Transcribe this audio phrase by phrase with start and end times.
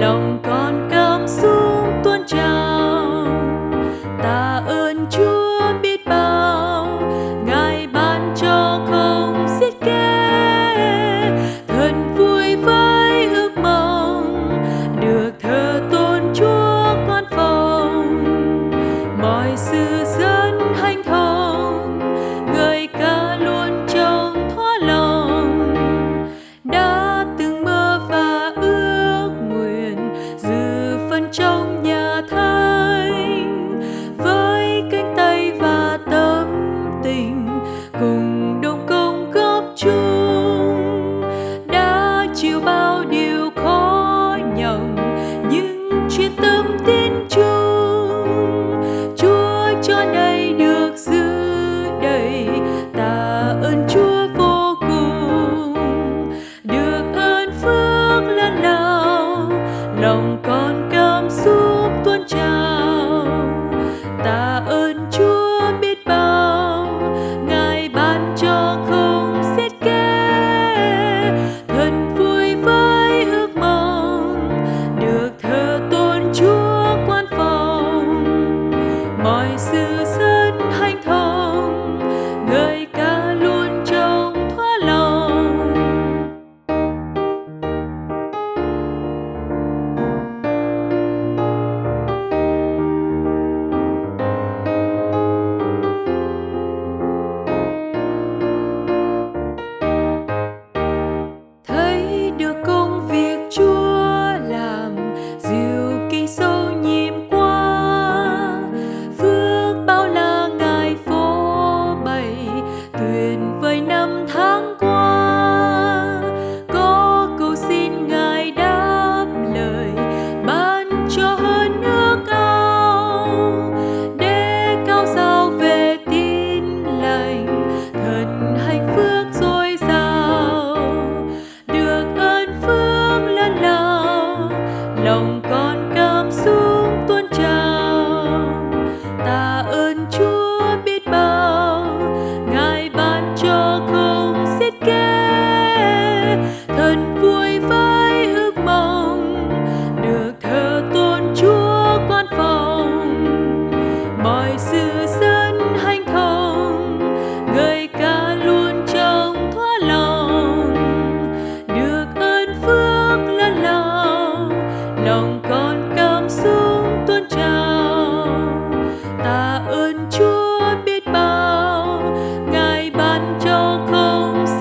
[0.00, 0.29] no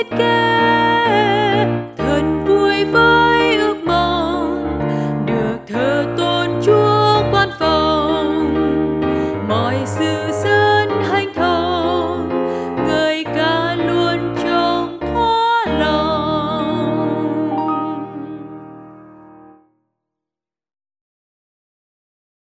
[0.00, 0.29] it.